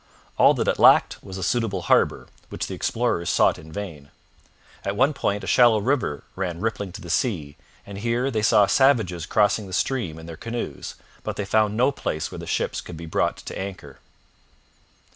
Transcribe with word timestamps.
All 0.35 0.55
that 0.55 0.67
it 0.67 0.79
lacked 0.79 1.23
was 1.23 1.37
a 1.37 1.43
suitable 1.43 1.83
harbour, 1.83 2.25
which 2.49 2.65
the 2.65 2.73
explorers 2.73 3.29
sought 3.29 3.59
in 3.59 3.71
vain. 3.71 4.09
At 4.83 4.95
one 4.95 5.13
point 5.13 5.43
a 5.43 5.45
shallow 5.45 5.77
river 5.77 6.23
ran 6.35 6.59
rippling 6.59 6.91
to 6.93 7.01
the 7.01 7.09
sea, 7.11 7.55
and 7.85 7.99
here 7.99 8.31
they 8.31 8.41
saw 8.41 8.65
savages 8.65 9.27
crossing 9.27 9.67
the 9.67 9.73
stream 9.73 10.17
in 10.17 10.25
their 10.25 10.35
canoes, 10.37 10.95
but 11.21 11.35
they 11.35 11.45
found 11.45 11.77
no 11.77 11.91
place 11.91 12.31
where 12.31 12.39
the 12.39 12.47
ships 12.47 12.81
could 12.81 12.97
be 12.97 13.05
brought 13.05 13.37
to 13.37 13.55
anchor. 13.55 13.99